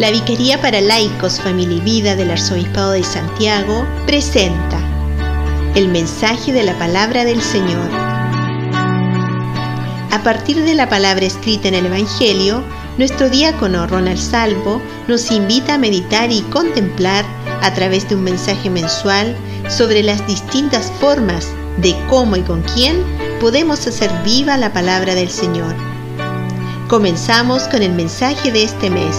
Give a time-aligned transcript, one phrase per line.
[0.00, 4.80] La Vicaría para Laicos, Familia y Vida del Arzobispado de Santiago presenta
[5.74, 7.86] el mensaje de la palabra del Señor.
[10.10, 12.64] A partir de la palabra escrita en el Evangelio,
[12.96, 17.26] nuestro diácono Ronald Salvo nos invita a meditar y contemplar
[17.60, 19.36] a través de un mensaje mensual
[19.68, 21.46] sobre las distintas formas
[21.76, 23.04] de cómo y con quién
[23.38, 25.74] podemos hacer viva la palabra del Señor.
[26.88, 29.18] Comenzamos con el mensaje de este mes.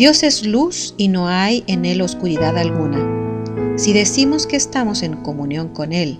[0.00, 3.76] Dios es luz y no hay en Él oscuridad alguna.
[3.76, 6.16] Si decimos que estamos en comunión con Él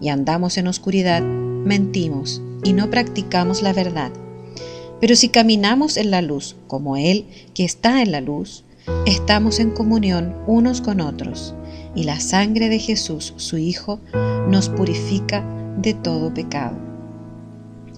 [0.00, 4.12] y andamos en oscuridad, mentimos y no practicamos la verdad.
[5.00, 8.62] Pero si caminamos en la luz como Él que está en la luz,
[9.04, 11.56] estamos en comunión unos con otros
[11.96, 13.98] y la sangre de Jesús, su Hijo,
[14.48, 15.44] nos purifica
[15.76, 16.76] de todo pecado.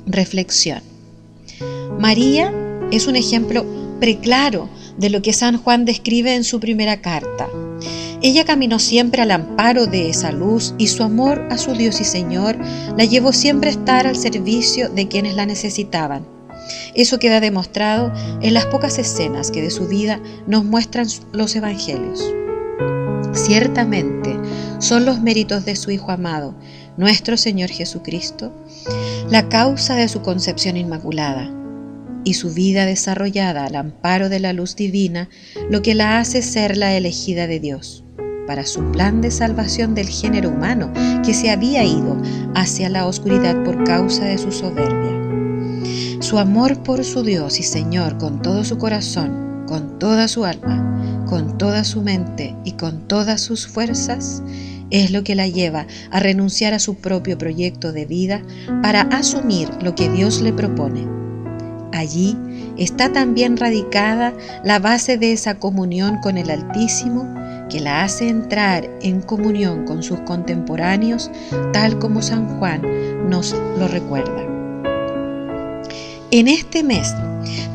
[0.07, 0.81] Reflexión.
[2.01, 2.55] María
[2.91, 3.67] es un ejemplo
[4.01, 7.49] preclaro de lo que San Juan describe en su primera carta.
[8.23, 12.05] Ella caminó siempre al amparo de esa luz y su amor a su Dios y
[12.05, 12.57] Señor
[12.97, 16.27] la llevó siempre a estar al servicio de quienes la necesitaban.
[16.95, 22.25] Eso queda demostrado en las pocas escenas que de su vida nos muestran los evangelios.
[23.33, 24.37] Ciertamente
[24.79, 26.55] son los méritos de su Hijo amado,
[26.97, 28.53] nuestro Señor Jesucristo,
[29.29, 31.51] la causa de su concepción inmaculada
[32.27, 35.29] y su vida desarrollada al amparo de la luz divina
[35.71, 38.05] lo que la hace ser la elegida de Dios
[38.49, 40.93] para su plan de salvación del género humano
[41.25, 42.21] que se había ido
[42.57, 45.13] hacia la oscuridad por causa de su soberbia.
[46.21, 51.25] Su amor por su Dios y Señor con todo su corazón, con toda su alma,
[51.29, 54.43] con toda su mente y con todas sus fuerzas
[54.91, 58.43] es lo que la lleva a renunciar a su propio proyecto de vida
[58.83, 61.26] para asumir lo que Dios le propone
[61.97, 62.37] Allí
[62.77, 67.27] está también radicada la base de esa comunión con el Altísimo
[67.71, 71.31] que la hace entrar en comunión con sus contemporáneos,
[71.73, 72.83] tal como San Juan
[73.31, 74.43] nos lo recuerda.
[76.31, 77.15] En este mes,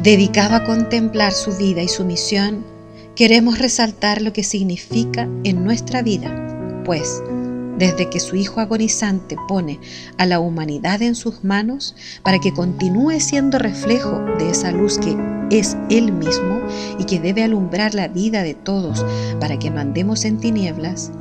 [0.04, 2.64] dedicado a contemplar su vida y su misión,
[3.16, 6.30] queremos resaltar lo que significa en nuestra vida,
[6.86, 7.24] pues
[7.82, 9.80] desde que su Hijo agonizante pone
[10.20, 15.18] a la humanidad en sus manos para que continúe siendo reflejo de esa luz que
[15.50, 16.62] es Él mismo
[17.00, 19.04] y que debe alumbrar la vida de todos
[19.40, 21.12] para que mandemos en tinieblas,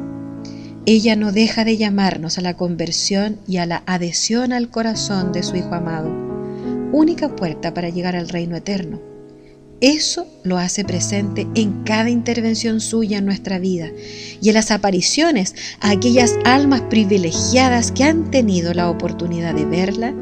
[0.84, 5.42] ella no deja de llamarnos a la conversión y a la adhesión al corazón de
[5.42, 6.10] su Hijo amado,
[6.92, 9.00] única puerta para llegar al reino eterno.
[9.80, 13.88] Eso lo hace presente en cada intervención suya en nuestra vida
[14.42, 20.14] y en las apariciones a aquellas almas privilegiadas que han tenido la oportunidad de verla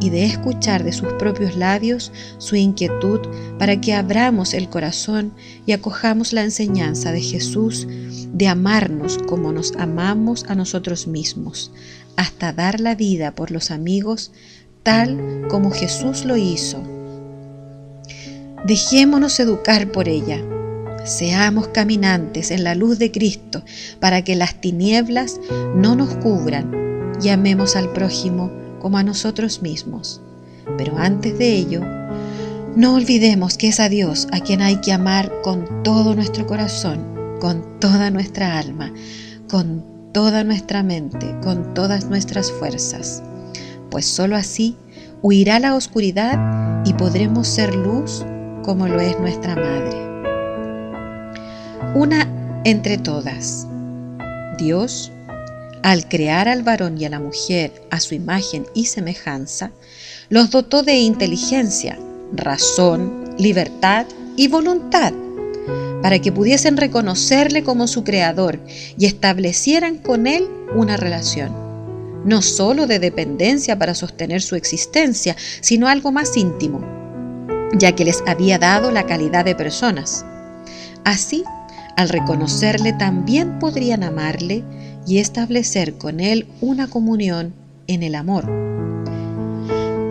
[0.00, 3.20] y de escuchar de sus propios labios su inquietud
[3.58, 5.34] para que abramos el corazón
[5.66, 7.86] y acojamos la enseñanza de Jesús
[8.32, 11.72] de amarnos como nos amamos a nosotros mismos,
[12.16, 14.32] hasta dar la vida por los amigos
[14.82, 16.93] tal como Jesús lo hizo
[18.64, 20.40] Dejémonos educar por ella.
[21.04, 23.62] Seamos caminantes en la luz de Cristo
[24.00, 25.38] para que las tinieblas
[25.76, 30.22] no nos cubran y amemos al prójimo como a nosotros mismos.
[30.78, 31.82] Pero antes de ello,
[32.74, 37.36] no olvidemos que es a Dios a quien hay que amar con todo nuestro corazón,
[37.40, 38.94] con toda nuestra alma,
[39.46, 43.22] con toda nuestra mente, con todas nuestras fuerzas.
[43.90, 44.74] Pues sólo así
[45.20, 48.24] huirá la oscuridad y podremos ser luz
[48.64, 49.96] como lo es nuestra Madre.
[51.94, 53.66] Una entre todas.
[54.58, 55.12] Dios,
[55.82, 59.70] al crear al varón y a la mujer a su imagen y semejanza,
[60.30, 61.98] los dotó de inteligencia,
[62.32, 65.12] razón, libertad y voluntad,
[66.00, 68.60] para que pudiesen reconocerle como su creador
[68.96, 71.52] y establecieran con él una relación,
[72.24, 77.03] no sólo de dependencia para sostener su existencia, sino algo más íntimo,
[77.78, 80.24] ya que les había dado la calidad de personas.
[81.04, 81.44] Así,
[81.96, 84.64] al reconocerle, también podrían amarle
[85.06, 87.54] y establecer con él una comunión
[87.86, 88.44] en el amor.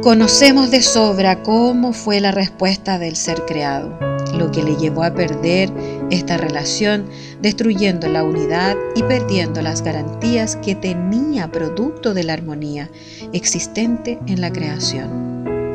[0.03, 3.97] Conocemos de sobra cómo fue la respuesta del ser creado,
[4.37, 5.71] lo que le llevó a perder
[6.11, 7.05] esta relación,
[7.41, 12.89] destruyendo la unidad y perdiendo las garantías que tenía producto de la armonía
[13.31, 15.32] existente en la creación.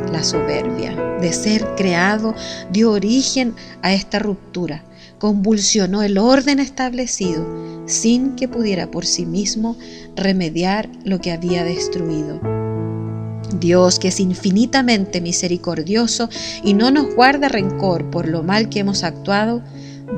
[0.08, 2.34] La soberbia de ser creado
[2.70, 4.84] dio origen a esta ruptura,
[5.18, 7.46] convulsionó el orden establecido
[7.86, 9.76] sin que pudiera por sí mismo
[10.14, 12.40] remediar lo que había destruido.
[13.58, 16.28] Dios, que es infinitamente misericordioso
[16.62, 19.62] y no nos guarda rencor por lo mal que hemos actuado,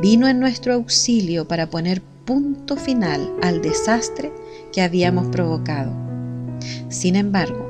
[0.03, 4.33] vino en nuestro auxilio para poner punto final al desastre
[4.73, 5.93] que habíamos provocado.
[6.89, 7.70] Sin embargo,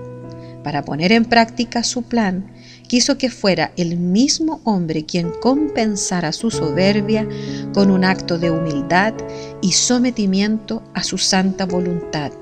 [0.63, 2.51] para poner en práctica su plan,
[2.87, 7.27] quiso que fuera el mismo hombre quien compensara su soberbia
[7.73, 9.15] con un acto de humildad
[9.63, 12.33] y sometimiento a su santa voluntad.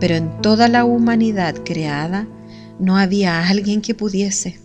[0.00, 2.26] Pero en toda la humanidad creada
[2.78, 4.58] no había alguien que pudiese,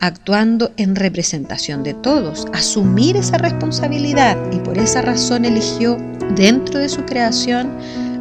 [0.00, 5.96] actuando en representación de todos, asumir esa responsabilidad y por esa razón eligió
[6.34, 7.70] dentro de su creación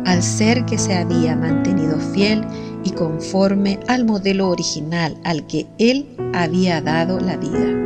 [0.06, 2.44] al ser que se había mantenido fiel
[2.84, 7.82] y conforme al modelo original al que Él había dado la vida.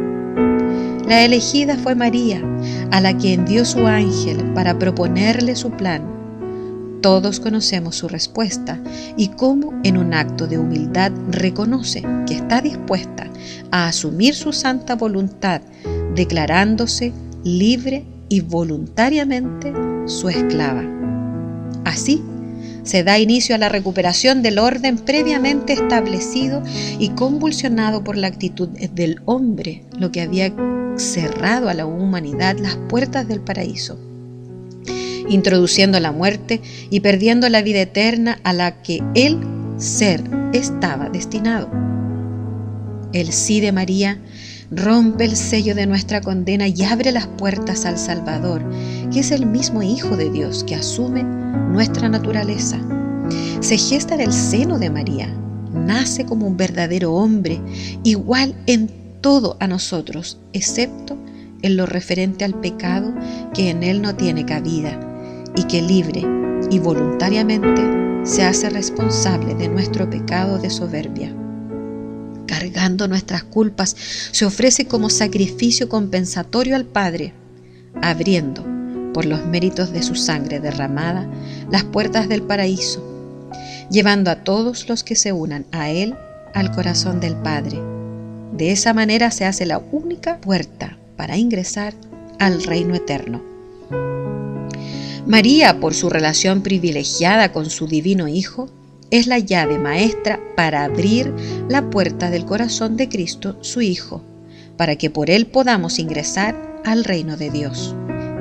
[1.07, 2.42] La elegida fue María,
[2.92, 6.01] a la que envió su ángel para proponerle su plan.
[7.01, 8.81] Todos conocemos su respuesta
[9.15, 13.30] y cómo en un acto de humildad reconoce que está dispuesta
[13.69, 15.62] a asumir su santa voluntad,
[16.15, 17.13] declarándose
[17.44, 19.71] libre y voluntariamente
[20.07, 20.83] su esclava.
[21.83, 22.24] Así
[22.86, 26.64] se da inicio a la recuperación del orden previamente establecido
[27.00, 30.54] y convulsionado por la actitud del hombre, lo que había
[30.96, 34.00] cerrado a la humanidad las puertas del paraíso,
[35.28, 39.40] introduciendo la muerte y perdiendo la vida eterna a la que el
[39.78, 40.24] ser
[40.54, 41.70] estaba destinado.
[43.12, 44.20] El sí de María
[44.71, 48.63] rompe el sello de nuestra condena y abre las puertas al Salvador,
[49.12, 52.79] que es el mismo Hijo de Dios que asume nuestra naturaleza.
[53.59, 55.33] Se gesta en el seno de María,
[55.73, 57.62] nace como un verdadero hombre,
[58.03, 58.89] igual en
[59.21, 61.17] todo a nosotros, excepto
[61.62, 63.13] en lo referente al pecado
[63.53, 65.00] que en él no tiene cabida,
[65.56, 66.23] y que libre
[66.69, 67.81] y voluntariamente
[68.23, 71.33] se hace responsable de nuestro pecado de soberbia.
[72.47, 73.95] Cargando nuestras culpas,
[74.31, 77.33] se ofrece como sacrificio compensatorio al Padre,
[78.01, 78.65] abriendo
[79.13, 81.25] por los méritos de su sangre derramada,
[81.71, 83.01] las puertas del paraíso,
[83.89, 86.15] llevando a todos los que se unan a Él
[86.53, 87.80] al corazón del Padre.
[88.51, 91.94] De esa manera se hace la única puerta para ingresar
[92.39, 93.41] al reino eterno.
[95.25, 98.69] María, por su relación privilegiada con su divino Hijo,
[99.12, 101.34] es la llave maestra para abrir
[101.69, 104.22] la puerta del corazón de Cristo, su Hijo,
[104.78, 106.56] para que por Él podamos ingresar
[106.86, 107.96] al reino de Dios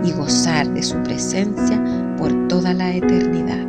[0.04, 1.82] y gozar de su presencia
[2.18, 3.64] por toda la eternidad.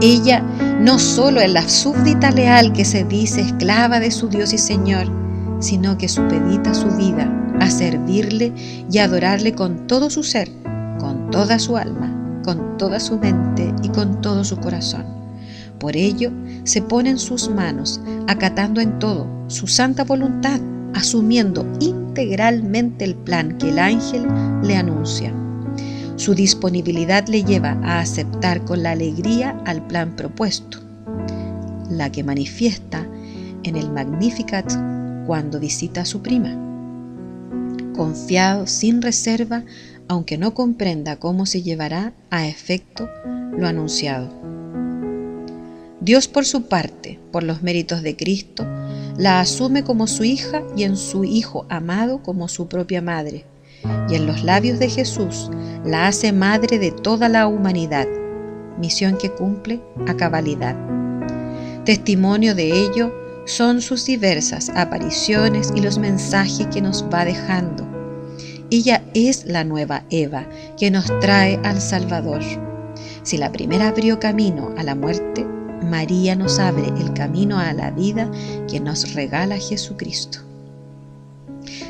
[0.00, 0.40] Ella
[0.80, 5.06] no solo es la súbdita leal que se dice esclava de su Dios y Señor,
[5.60, 7.30] sino que supedita su vida
[7.60, 8.52] a servirle
[8.90, 10.50] y adorarle con todo su ser,
[10.98, 15.21] con toda su alma, con toda su mente y con todo su corazón.
[15.82, 16.30] Por ello,
[16.62, 20.60] se pone en sus manos, acatando en todo su santa voluntad
[20.94, 24.28] asumiendo integralmente el plan que el ángel
[24.62, 25.34] le anuncia.
[26.14, 30.78] Su disponibilidad le lleva a aceptar con la alegría al plan propuesto,
[31.90, 33.04] la que manifiesta
[33.64, 34.72] en el Magnificat
[35.26, 36.56] cuando visita a su prima.
[37.96, 39.64] Confiado, sin reserva,
[40.06, 43.08] aunque no comprenda cómo se llevará a efecto
[43.58, 44.51] lo anunciado.
[46.02, 48.66] Dios por su parte, por los méritos de Cristo,
[49.16, 53.44] la asume como su hija y en su Hijo amado como su propia madre.
[54.08, 55.48] Y en los labios de Jesús
[55.84, 58.08] la hace madre de toda la humanidad,
[58.80, 60.74] misión que cumple a cabalidad.
[61.84, 63.14] Testimonio de ello
[63.46, 67.86] son sus diversas apariciones y los mensajes que nos va dejando.
[68.72, 72.42] Ella es la nueva Eva que nos trae al Salvador.
[73.22, 75.46] Si la primera abrió camino a la muerte,
[75.82, 78.30] María nos abre el camino a la vida
[78.68, 80.38] que nos regala Jesucristo.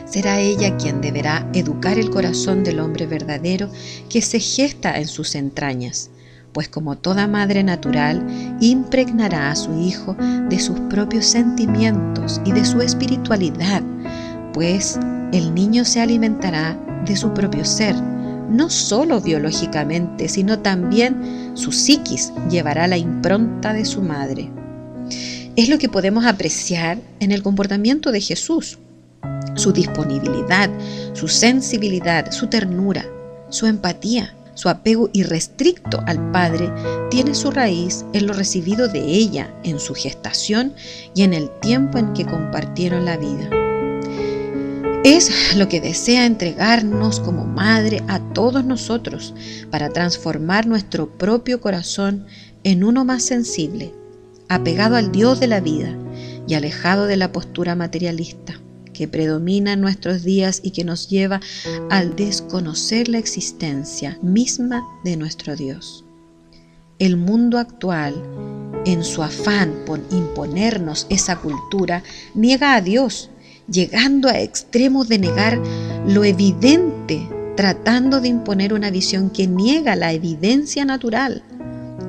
[0.05, 3.71] Será ella quien deberá educar el corazón del hombre verdadero
[4.11, 6.11] que se gesta en sus entrañas,
[6.53, 8.27] pues como toda madre natural,
[8.61, 10.15] impregnará a su hijo
[10.51, 13.83] de sus propios sentimientos y de su espiritualidad,
[14.53, 14.99] pues
[15.33, 17.97] el niño se alimentará de su propio ser,
[18.51, 24.51] no solo biológicamente, sino también su psiquis llevará la impronta de su madre.
[25.57, 28.79] Es lo que podemos apreciar en el comportamiento de Jesús,
[29.55, 30.71] su disponibilidad,
[31.13, 33.07] su sensibilidad, su ternura,
[33.51, 36.71] su empatía, Su apego irrestricto al Padre
[37.11, 40.75] tiene su raíz en lo recibido de ella, en su gestación
[41.15, 43.62] y en el tiempo en que compartieron la vida.
[45.05, 49.35] Es lo que desea entregarnos como madre a todos nosotros
[49.69, 52.27] para transformar nuestro propio corazón
[52.63, 53.93] en uno más sensible,
[54.49, 55.93] apegado al Dios de la vida
[56.47, 58.61] y alejado de la postura materialista
[58.93, 61.41] que predomina en nuestros días y que nos lleva
[61.91, 66.05] al desconocer la existencia misma de nuestro Dios.
[67.01, 68.15] El mundo actual,
[68.87, 72.05] en su afán por imponernos esa cultura,
[72.35, 73.31] niega a Dios,
[73.69, 75.61] llegando a extremos de negar
[76.07, 81.43] lo evidente, tratando de imponer una visión que niega la evidencia natural,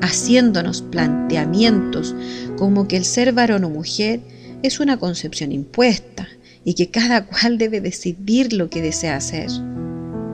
[0.01, 2.15] haciéndonos planteamientos
[2.57, 4.21] como que el ser varón o mujer
[4.61, 6.27] es una concepción impuesta,
[6.63, 9.49] y que cada cual debe decidir lo que desea hacer.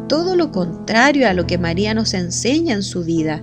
[0.08, 3.42] Todo lo contrario a lo que María nos enseña en su vida.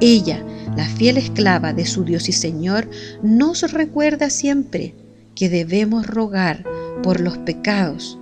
[0.00, 0.44] Ella,
[0.76, 2.88] la fiel esclava de su Dios y Señor,
[3.22, 4.94] nos recuerda siempre
[5.34, 6.64] que debemos rogar
[7.04, 8.18] por los pecados,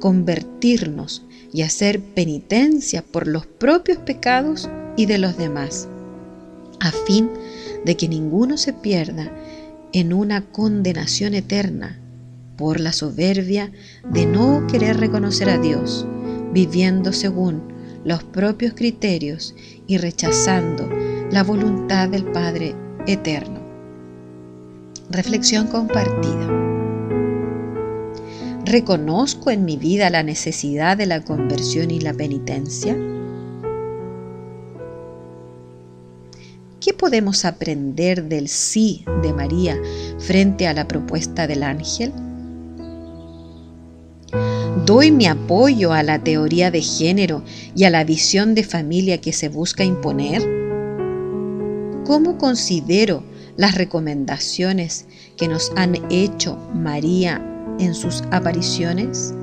[0.00, 5.86] convertirnos y hacer penitencia por los propios pecados y de los demás,
[6.80, 7.28] a fin
[7.84, 9.30] de que ninguno se pierda
[9.92, 11.98] en una condenación eterna
[12.56, 13.70] por la soberbia
[14.10, 16.06] de no querer reconocer a Dios,
[16.54, 17.60] viviendo según
[18.02, 19.54] los propios criterios
[19.86, 20.88] y rechazando
[21.30, 22.74] la voluntad del Padre
[23.06, 23.60] eterno.
[25.10, 26.65] Reflexión compartida.
[28.66, 32.96] ¿Reconozco en mi vida la necesidad de la conversión y la penitencia?
[36.80, 39.78] ¿Qué podemos aprender del sí de María
[40.18, 42.12] frente a la propuesta del ángel?
[44.84, 47.44] doy mi apoyo a la teoría de género
[47.76, 50.42] y a la visión de familia que se busca imponer?
[52.04, 53.22] ¿Cómo considero
[53.56, 55.06] las recomendaciones
[55.36, 59.34] que nos han hecho María en sus apariciones?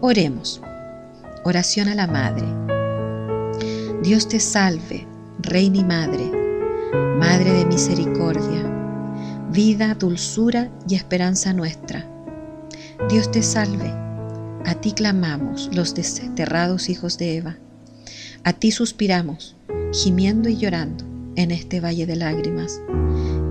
[0.00, 0.60] Oremos.
[1.44, 2.46] Oración a la Madre.
[4.02, 5.06] Dios te salve,
[5.40, 6.30] Reina y Madre,
[7.18, 8.72] Madre de misericordia
[9.52, 12.08] vida, dulzura y esperanza nuestra.
[13.10, 13.90] Dios te salve,
[14.64, 17.58] a ti clamamos los desterrados hijos de Eva,
[18.44, 19.54] a ti suspiramos,
[19.92, 21.04] gimiendo y llorando
[21.36, 22.80] en este valle de lágrimas.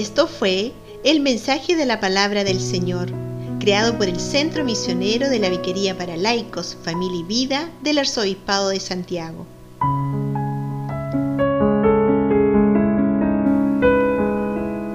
[0.00, 0.72] Esto fue
[1.04, 3.12] el mensaje de la palabra del Señor,
[3.58, 8.70] creado por el Centro Misionero de la Viquería para Laicos, Familia y Vida del Arzobispado
[8.70, 9.44] de Santiago.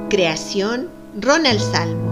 [0.09, 0.89] Creación
[1.21, 2.04] Ronald Salmo.